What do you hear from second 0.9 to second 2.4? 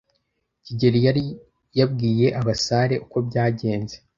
yari yabwiye